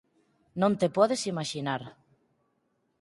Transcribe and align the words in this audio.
non 0.61 0.73
te 0.79 0.87
podes 0.97 1.21
imaxinar. 1.33 1.81